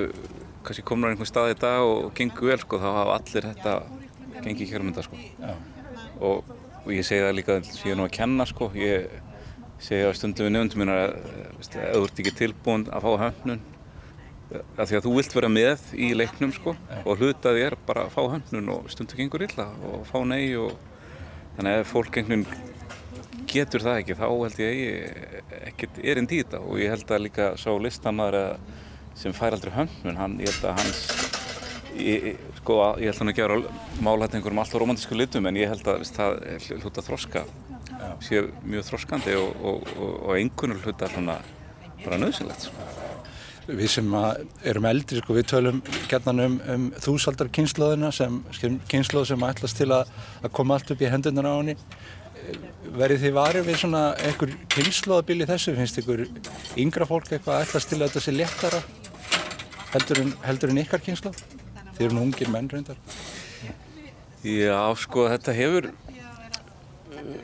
[0.68, 3.74] kannski komnar á einhvern stað í dag og gengur vel sko, þá hafa allir þetta
[4.44, 5.22] gengið þetta sko.
[6.28, 6.52] Og,
[6.84, 8.70] og ég segi það líka því ég er nú að kenna sko.
[8.76, 9.08] ég
[9.80, 11.18] segi það stundum við nefndum mínar að
[11.62, 13.64] ef þú ert ekki tilbúin að fá höfnun
[14.48, 16.74] að því að þú vilt vera með í leiknum sko,
[17.04, 20.76] og hlutað er bara að fá höfnun og stundum gengur illa og fá nei og
[21.58, 22.76] þannig að fólk einhvern veginn
[23.48, 25.40] getur það ekki þá held ég
[25.72, 28.58] ekkert erind í þetta og ég held að líka sá listamæður
[29.18, 31.02] sem fær aldrei höfnun hann, ég held að hans
[31.98, 32.28] ég,
[32.60, 33.60] sko, ég held að hann að gera
[34.04, 37.10] mála þetta einhverjum alltaf romantísku litum en ég held að veist, það er hlut að
[37.10, 37.46] þroska
[38.24, 41.40] sé mjög þroskandi og, og, og, og einhvern hluta svona
[42.04, 42.97] bara nöðsynlegt sko.
[43.68, 44.14] Við sem
[44.64, 48.38] erum eldri, sko, við tölum gerðan um, um þúsaldar kynnslóðina sem,
[48.88, 51.76] kynnslóð sem ætlast til að, að koma allt upp í hendunar á henni.
[52.96, 55.76] Verið þið varið við svona einhver kynnslóðabili þessu?
[55.76, 56.24] Finnst ykkur
[56.80, 58.82] yngra fólk eitthvað ætlast til að þetta sé léttara
[59.92, 61.44] heldur en, heldur en ykkar kynnslóð?
[61.98, 63.00] Þið eru nú ungir menn reyndar.
[64.48, 65.90] Já, sko, þetta hefur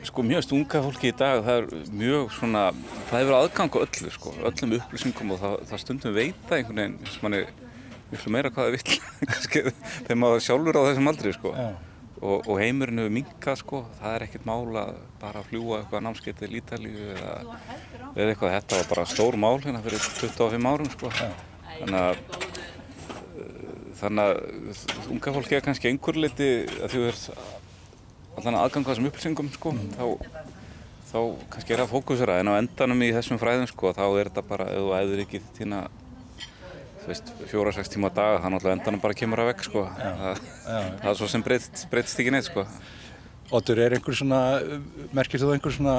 [0.08, 2.62] sko, mjög stunga fólki í dag það er mjög svona
[3.10, 7.10] það hefur aðgang á öllu, sko, öllum upplýsingum og það, það stundum veita einhvern veginn
[7.10, 7.40] sem manni
[8.12, 9.00] miklu meira hvað það vill
[9.32, 11.52] kannski þegar maður sjálfur á þessum aldri, sko.
[11.58, 11.66] Já.
[12.20, 16.40] og, og heimurinn hefur minkað, sko það er ekkert mál að bara fljúa eitthvað námskeið
[16.40, 17.34] til Ítalíu eða,
[18.14, 21.12] eða eitthvað, þetta var bara stór mál hérna fyrir 25 árum, sko.
[21.74, 22.62] Þannig að
[23.98, 26.48] þannig að unga fólki er kannski einhver leiti
[26.84, 27.28] að þú ert
[28.38, 30.06] allan aðgang að þessum upplýsingum sko, þá,
[31.10, 31.18] þá
[31.52, 34.70] kannski er það fókusera en á endanum í þessum fræðum sko, þá er þetta bara,
[34.72, 35.42] ef þú æður ekki
[37.04, 39.84] þú veist, fjóra-sex tíma á dag, þá náttúrulega endanum bara kemur að vekk sko.
[39.92, 42.64] það, það er svo sem breytst, breytst ekki neitt sko.
[43.54, 44.40] Otur, er einhver svona,
[45.12, 45.96] merkir þú einhver svona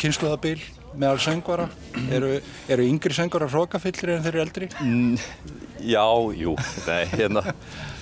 [0.00, 0.58] kynnslóðabil
[1.00, 1.68] meðal söngvara?
[2.14, 2.30] Eru,
[2.70, 4.68] eru yngri söngvara hrókafyllir en þeir eru eldri?
[4.82, 5.16] Mm,
[5.84, 6.54] Já, jú,
[6.86, 7.42] nei, hérna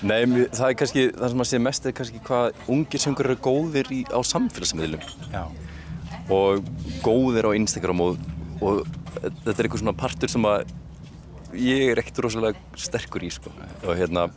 [0.07, 0.21] Nei,
[0.55, 3.91] það er kannski, það sem maður sé mest er kannski hvað ungir söngur eru góðir
[3.95, 5.43] í, á samfélagsmiðlum Já.
[6.31, 6.63] og
[7.03, 8.23] góðir á Instagram og,
[8.63, 8.85] og
[9.19, 10.71] þetta er einhver svona partur sem að
[11.59, 13.51] ég er ekkert rosalega sterkur í, sko
[13.83, 14.29] og hérna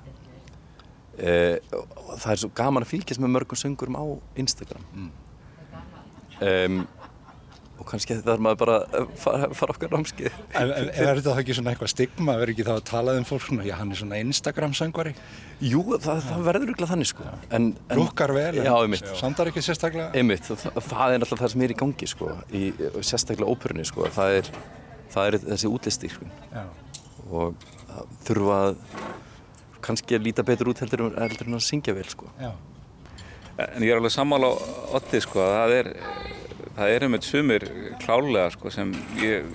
[1.17, 4.05] e, og það er svo gaman að fylgjast með mörgum söngurum á
[4.41, 4.89] Instagram
[6.41, 6.81] um,
[7.75, 10.35] og kannski þarf maður bara að fara, fara okkar námskeið.
[10.55, 13.25] En, en er þetta þá ekki svona eitthvað stigma, verður ekki þá að tala um
[13.27, 15.13] fólk svona, já hann er svona Instagram-sangvari,
[15.63, 17.25] Jú, það, það verður ykkur þannig sko.
[17.49, 19.11] En, en, lukkar vel, Já, einmitt.
[19.19, 20.09] sandar ekki sérstaklega.
[20.19, 22.63] Einmitt, það, það er náttúrulega það sem er í gangi sko, í
[23.11, 24.49] sérstaklega óperunni sko, það er,
[25.15, 26.65] það er þessi útlisti sko, Já.
[27.31, 27.67] og
[28.27, 28.79] þurfa að
[29.85, 32.27] kannski að líta betur út heldur, en- heldur en að syngja vel sko.
[32.41, 32.51] Já.
[33.55, 34.55] En ég er alveg sammála á
[34.97, 35.89] Otti sko að það er,
[36.75, 37.67] það er um eitt sumir
[38.03, 39.49] klálega sko sem ég,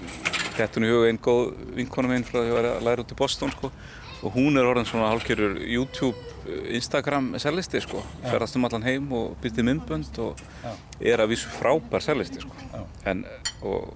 [0.56, 1.48] þetta er í huga einn góð
[1.78, 3.72] vinkona minn frá því að ég var að læra út í Boston sko
[4.20, 6.18] og hún er orðin svona hálfgerður YouTube,
[6.76, 10.40] Instagram sellisti sko, ferðast um allan heim og byrti myndbönd og
[11.00, 12.82] er að vísu frábær sellisti sko Já.
[13.12, 13.24] en,
[13.64, 13.94] og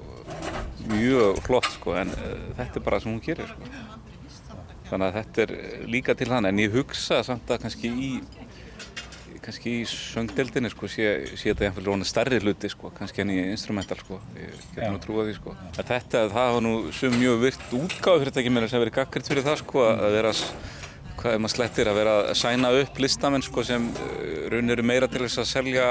[0.89, 3.71] mjög flott sko en uh, þetta er bara það sem hún gerir sko.
[4.85, 5.53] Þannig að þetta er
[5.91, 8.11] líka til þannig en ég hugsa samt að kannski í
[9.45, 13.39] kannski í söngdeldinni sko, sé, sé þetta einhvern veginn stærri hluti sko, kannski enn í
[13.53, 15.57] instrumental sko, ég get nú trúið því sko.
[15.75, 19.47] Að þetta, það hafa nú sum mjög virt útgáð fyrirtæki mér sem verið gaggriðt fyrir
[19.47, 20.35] það sko, að vera,
[21.21, 24.23] hvað er maður slettir, að vera að sæna upp listamenn sko sem uh,
[24.55, 25.89] raun eru meira til þess að selja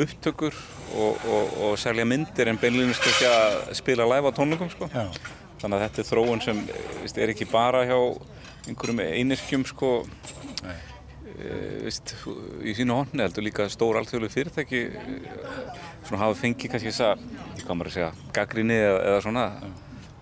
[0.00, 0.56] upptökur
[0.94, 4.90] og, og, og selja myndir en beinlýnist ekki að spila live á tónleikum sko.
[4.92, 5.08] Já.
[5.60, 7.98] Þannig að þetta er þróun sem eh, veist, er ekki bara hjá
[8.70, 9.90] einhverjum einirkjum sko,
[10.64, 10.76] e,
[11.86, 12.14] veist,
[12.66, 17.12] í sínu honni heldur líka stór alþjóðlega fyrirtæki eh, svona hafa fengið kannski þessa,
[17.56, 19.46] ég hvað maður að segja, gaggrinni eða, eða svona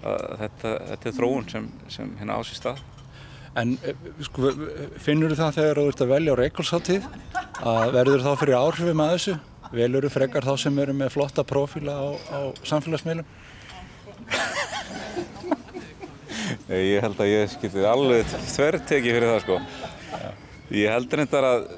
[0.09, 2.83] að þetta, þetta er þróun sem, sem hérna á sér stað.
[3.59, 4.53] En eh, sko,
[5.03, 7.09] finnur þú það þegar þú ert að velja á Reykjólsáttíð
[7.73, 9.39] að verður þá fyrir áhrifum að þessu?
[9.69, 12.39] Velur þú frekar þá sem eru með flotta prófíla á, á
[12.69, 13.27] samfélagsmiðlum?
[16.69, 19.59] Eh, Ég held að ég skilti alveg þverteki fyrir það sko.
[20.75, 21.69] Ég held reyndar að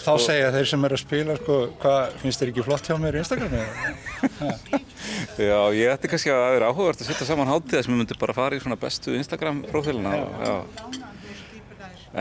[0.00, 3.18] Þá segja þeir sem eru að spila, sko, hvað finnst þér ekki flott hjá mér
[3.18, 3.56] í Instagram?
[3.58, 4.60] eða?
[5.50, 8.20] Já, ég ætti kannski að það er áhugavert að setja saman hátíða sem við myndum
[8.22, 10.14] bara fara í svona bestu Instagram prófíluna.
[10.46, 10.54] Já.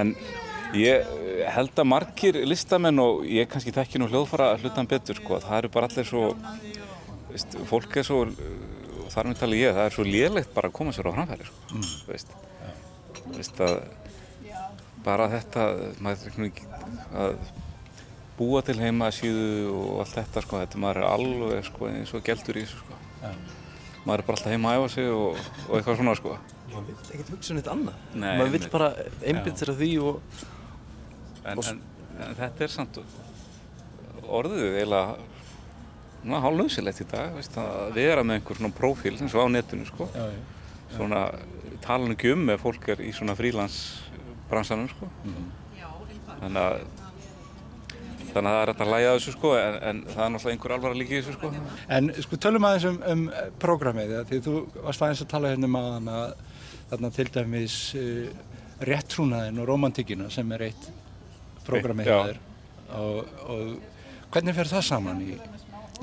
[0.01, 0.11] En
[0.75, 1.07] ég
[1.55, 5.71] held að margir listamenn og ég kannski þekki nú hljóðfara hlutan betur sko, það eru
[5.77, 6.25] bara allir svo,
[7.29, 10.77] veist, fólk er svo, og þar með tala ég, það er svo lélegt bara að
[10.81, 11.89] koma sér á framfæri sko, mm.
[12.11, 12.37] veist.
[13.29, 13.81] Veist að
[15.05, 15.65] bara þetta,
[16.03, 16.67] maður er ekki
[17.23, 17.37] að
[18.39, 22.23] búa til heima síðu og allt þetta sko, þetta maður er alveg sko eins og
[22.27, 22.99] geldur í þessu sko.
[24.05, 26.35] Maður er bara alltaf heima að æfa sig og, og eitthvað svona sko.
[26.69, 28.71] maður vill ekkert hugsa um þetta annað Nei, maður vill einmitt.
[28.71, 28.89] bara
[29.31, 30.21] einbytt sér að því og
[31.49, 31.77] En, en,
[32.19, 32.97] en þetta er samt
[34.29, 35.15] orðið eiginlega
[36.19, 39.87] svona hálfnauðsilegt í dag, veist, að vera með einhver svona prófíl eins og á netinu
[39.87, 40.07] sko.
[40.13, 40.41] Já, já.
[40.97, 41.21] Svona
[41.85, 43.35] tala nú ekki um ef fólk er í svona
[44.49, 45.09] frílansbransanum sko.
[46.39, 46.87] Þannig að
[48.29, 50.73] Þannig að það er hægt að læja þessu sko, en, en það er náttúrulega einhver
[50.75, 51.49] alvara líka í þessu sko.
[51.95, 53.23] En sko tölum aðeins um, um
[53.63, 56.35] prógramið, ja, því þú varst aðeins að tala hérna um aðan að
[56.91, 58.29] þarna til dæmis uh,
[58.85, 60.87] réttrúnaðin og romantíkina sem er eitt
[61.65, 62.39] prógramið þér
[62.99, 65.41] og, og hvernig fer það saman í,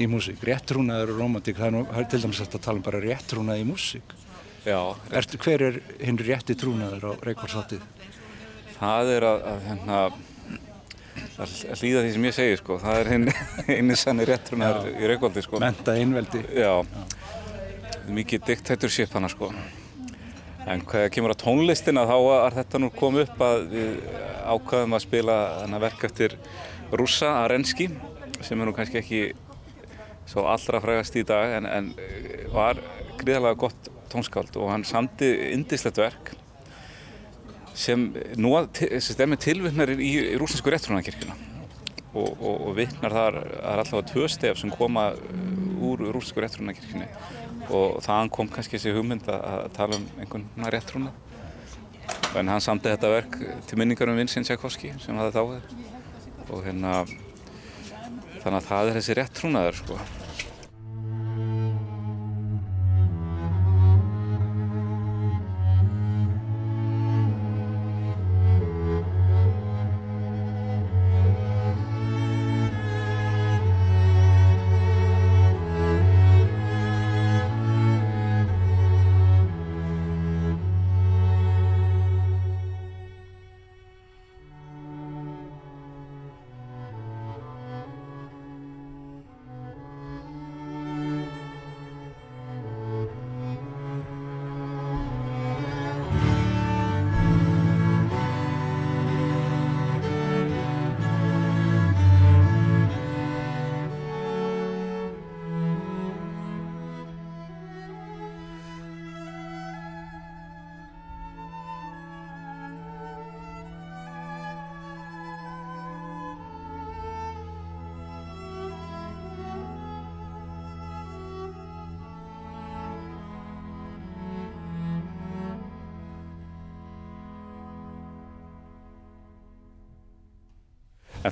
[0.03, 0.43] í músík?
[0.51, 3.63] Réttrúnaður og romantík, það er, nú, það er til dæmis að tala um bara réttrúnað
[3.63, 4.17] í músík.
[4.67, 4.81] Já,
[5.15, 7.87] Ertu, hver er hinn rétti trúnaður á Reykjavíksáttið?
[8.79, 10.01] Það er að, að, hérna,
[11.45, 12.79] að hlýða því sem ég segi sko.
[12.83, 13.31] Það er hinn
[13.77, 15.61] eini sanni réttrunar í Reykjóldi sko.
[15.63, 16.43] Menta einveldi.
[16.57, 16.73] Já,
[18.13, 19.51] mikið dictatorship hana sko.
[20.67, 23.91] En hvað kemur á tónlistina þá er þetta nú komið upp að við
[24.47, 25.37] ákvaðum að spila
[25.83, 26.35] verk eftir
[26.91, 27.87] Rússa Arenski
[28.43, 29.21] sem er nú kannski ekki
[30.27, 31.93] svo allra frægast í dag en, en
[32.55, 32.81] var
[33.21, 36.33] gríðarlega gott tónskáld og hann samdi indislegt verk
[37.77, 41.37] sem er með tilvittnar í, rúsinsku réttrúnarkirkjuna
[42.17, 47.09] og, og, og vittnar þar er allavega tvö stef sem koma uh, úr rúsinsku réttrúnarkirkjunni
[47.67, 51.13] og þaðan kom kannski þessi hugmynd að, tala um einhvern réttrúna
[52.37, 57.01] en hann samdi þetta verk til minningar um Vincent Tchaikovsky sem hafði dáið og hérna
[58.43, 59.99] þannig að það er þessi réttrúnaður sko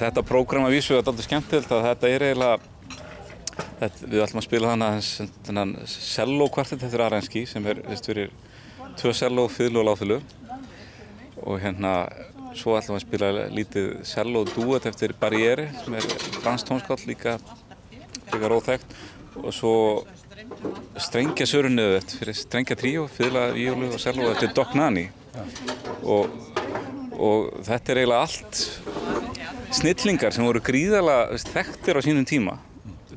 [0.08, 2.58] þetta prógram að vísu er alltaf skemmtilegt að þetta er eiginlega,
[3.80, 5.10] þetta, við ætlum að spila þannig
[5.48, 8.32] þennan cello kvartett eftir Arenski sem er, veist, fyrir
[9.00, 10.20] tvö cello, fiðlu og láfiðlu.
[11.44, 11.94] Og hérna
[12.54, 16.06] svo ætlum við að spila lítið cello duet eftir Barriere sem er
[16.40, 17.38] fransk tónskáll líka
[18.32, 18.94] líka róþægt
[19.42, 19.74] og svo
[21.02, 25.08] strengja sörunniðu fyrir strengja tríó, fiðla, víólu og cello eftir Doc Nani.
[26.04, 26.30] Og,
[27.18, 29.33] og þetta er eiginlega allt
[29.74, 32.58] snillingar sem voru gríðala þekktir á sínum tíma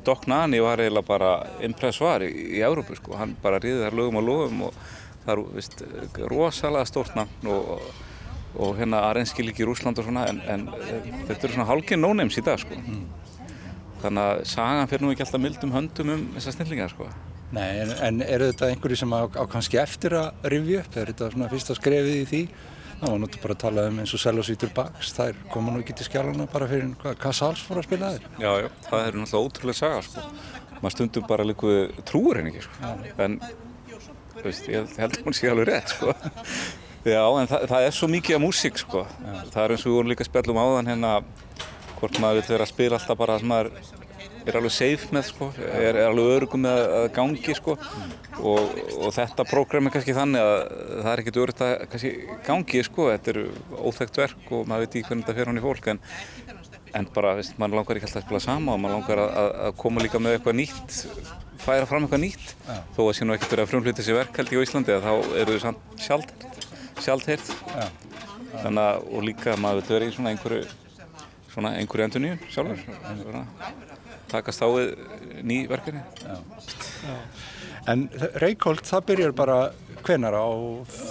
[0.04, 1.32] Doc Nani var eiginlega bara
[1.64, 4.76] impressvar í, í Európu sko, hann bara riði þar lögum og lögum og
[5.24, 5.82] það er veist,
[6.32, 7.88] rosalega stórt nafn og,
[8.56, 10.68] og hérna Arenski líki í Rúsland og svona en, en
[11.28, 12.78] þetta eru svona hálkinn no-names í dag sko
[14.02, 17.10] þannig að sagan fyrir nú ekki alltaf mildum höndum um þessar snillingar sko
[17.48, 20.96] Nei, en, en eru þetta einhverju sem á, á kannski eftir að rifja upp?
[21.00, 22.40] Er þetta svona fyrsta skrefið í því?
[22.98, 25.94] Það var náttúrulega bara að tala um eins og Selosvítur Bax, þær koma nú ekki
[25.98, 28.24] til skjálana bara fyrir hvað Casals fór að spila þeir.
[28.42, 30.24] Já, já, það er náttúrulega ótrúlega saga sko.
[30.78, 31.76] maður stundum bara líka
[32.08, 32.92] trúur henni ekki sko.
[33.24, 33.38] en
[34.34, 36.14] þú veist, ég held að hún sé alveg rétt sko.
[37.06, 39.04] Já, en það, það er svo mikið af músík sko.
[39.54, 41.14] það er eins og við vorum líka að spjalla um áðan hérna
[41.98, 43.70] hvort maður vil vera að spila alltaf bara það sem maður
[44.48, 47.76] er alveg safe með sko, er, er alveg örugum með að, að gangi sko.
[48.38, 50.58] Og, og þetta prógram er kannski þannig að
[50.92, 52.12] það er ekkert örugt að kannski
[52.46, 53.46] gangi sko, þetta eru
[53.78, 56.02] óþægt verk og maður veit ekki hvernig þetta fer hann í fólk en,
[56.98, 59.76] en bara, veist, maður langar ekki alltaf að spila sama og maður langar að, að
[59.82, 61.02] koma líka með eitthvað nýtt
[61.58, 62.52] færa fram eitthvað nýtt.
[62.68, 62.76] Já.
[62.96, 65.58] þó að nú ekkert verið að frumflýta þessi verk held ég á Íslandi þá eru
[65.58, 65.72] þau
[66.04, 66.68] sjálfheirt
[67.02, 67.50] sjálfheirt
[68.62, 70.64] þannig að og líka maður vera í svona einhverju
[71.52, 73.87] svona einhverju endur nýjum sjálfur
[74.30, 74.94] takast á við
[75.46, 76.02] ný verkefni
[77.88, 78.04] En
[78.42, 79.58] Reykjolt, það byrjar bara
[80.04, 80.46] hvenar á...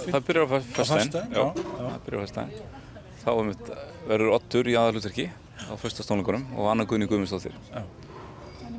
[0.06, 2.52] Það byrjar á fyrstæðin, já, það byrjar á fyrstæðin.
[3.24, 3.30] Þá
[4.08, 5.26] verður Ottur í aðalutverki
[5.66, 7.56] á fyrstastónleikunum og Anna Gunni Guðmundsdóttir.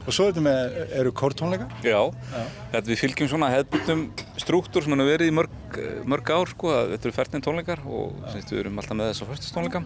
[0.07, 1.73] Og svo þetta með, eru kórtónleikar?
[1.83, 2.43] Já, já.
[2.71, 4.03] Þetta við fylgjum svona hefðbundum
[4.39, 5.79] struktúr sem hefur verið í mörg,
[6.09, 9.29] mörg ár sko, þetta eru færtin tónleikar og semst, við erum alltaf með þess á
[9.33, 9.83] fyrstastónleika.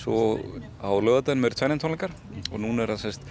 [0.00, 0.22] Svo
[0.80, 2.16] á lögadaginn eru tvennin tónleikar
[2.48, 3.28] og núna er það semst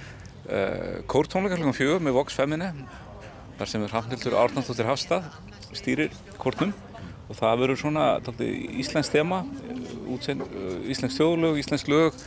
[1.12, 2.72] kórtónleikar hlugan fjögur með Vox Femini
[3.60, 5.28] þar sem er Hafnildur Árnaldóttir Hafstað
[5.78, 6.74] stýrir kórnum
[7.32, 8.06] og það verður svona
[8.82, 9.44] íslensk tema,
[10.12, 10.44] útsend,
[10.92, 12.18] íslensk þjóðlög, íslensk lög.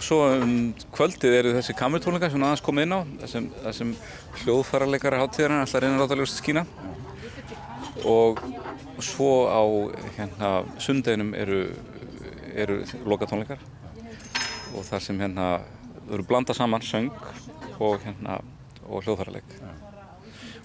[0.00, 0.52] Og svo um
[0.96, 3.90] kvöldið eru þessi kamertónleika sem aðeins komið inn á sem, sem
[4.40, 6.62] hljóðfærarleikara háttíðarinn ætla að reyna að ljósta skína
[8.08, 8.40] og
[9.04, 9.60] svo á
[10.16, 11.60] hérna sundeginum eru,
[12.56, 12.80] eru
[13.12, 13.60] lokatónleikar
[14.72, 15.50] og þar sem hérna
[16.08, 17.12] eru blanda saman söng
[17.76, 18.40] og hérna
[18.88, 19.52] og hljóðfærarleik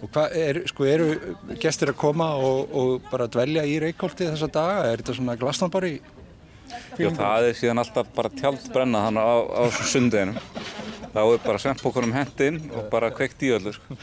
[0.04, 1.06] Og hvað, er, sko, eru
[1.60, 4.90] gestir að koma og, og bara dvelja í Reykjóldi þessa daga?
[4.92, 5.94] Er þetta svona Glastonbury?
[6.96, 10.38] Já, það er síðan alltaf bara tjald brenna þannig á, á sundeginum.
[11.16, 13.98] Þá er bara svempbókunum hendinn og bara kveikt í öllu, sko.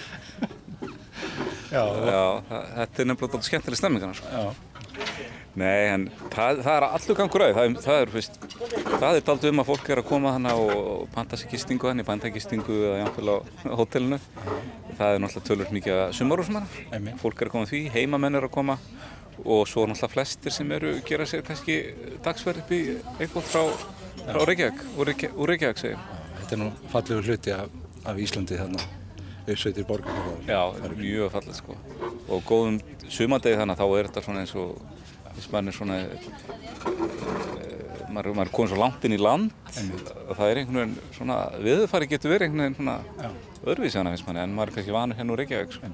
[1.73, 1.83] Já.
[1.83, 4.29] Já, þetta er nefnilega alltaf skemmtileg stemmingana, sko.
[4.29, 4.73] Já.
[5.53, 7.59] Nei, en það, það er allur gangur auð.
[7.59, 8.39] Það, það er, fyrst,
[8.89, 12.07] það er daldið um að fólk er að koma þannig og panta sér gistingu þannig,
[12.09, 13.37] panta gistingu eða jáfnveil á
[13.77, 14.21] hótelinu.
[14.97, 17.13] Það er náttúrulega tölvöld mikið að sumarúsmanna.
[17.21, 18.79] Fólk er að koma því, heimamenn er að koma
[19.45, 21.79] og svo náttúrulega flestir sem eru gera sér kannski
[22.25, 22.81] dagsverð upp í
[23.19, 23.63] eitthvað frá,
[24.25, 26.03] frá Reykjavík, úr úr Reykjavík segir.
[26.41, 28.91] Þetta er nú fallegur hluti af, af Íslandi þarna.
[29.47, 30.15] uppsveitir borgar
[30.47, 31.77] Já, mjög fallið sko
[32.31, 32.79] og góðum
[33.11, 34.69] sumandegi þannig að þá er þetta svona eins og
[35.33, 36.07] þess að maður er svona e,
[38.13, 39.51] maður, maður er komið svo langt inn í land
[40.29, 42.97] og það er einhvern veginn svona viðfari getur verið einhvern veginn svona
[43.63, 45.93] öðruvísi hana finnst manni en maður er kannski vanur henn úr Reykjavík sko.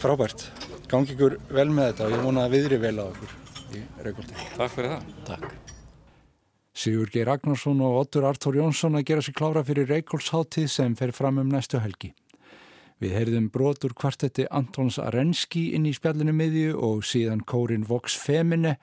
[0.00, 0.46] Frábært,
[0.90, 3.36] gangi ykkur vel með þetta og ég vona að viðri vel á okkur
[3.70, 5.52] í Reykjóldi Takk fyrir það Takk.
[6.80, 7.24] Sigur G.
[7.26, 11.50] Ragnarsson og Ottur Artur Jónsson að gera sér klára fyrir Reykjóldsháttið sem fer fram um
[11.50, 12.12] næstu helgi.
[13.00, 18.74] Við heyrðum brotur kvartetti Antons Arenski inn í spjallinu miðju og síðan kórin Vox Femine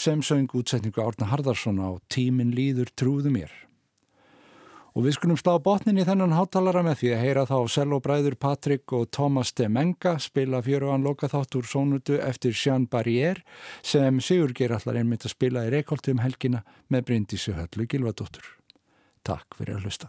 [0.00, 3.52] sem söng útsetningu Árna Harðarsson á Tímin líður trúðu mér.
[4.96, 8.92] Og við skulum slá botnin í þennan hátalara með því að heyra þá sellobræður Patrik
[8.96, 13.44] og Thomas de Menga spila fjöruðan lokaþáttur sónutu eftir Jean Barrière
[13.84, 18.48] sem Sigur ger allar einmitt að spila í Reykjóldi um helgina með Bryndísu Höllu Gilvadóttur.
[19.20, 20.08] Takk fyrir að hlusta.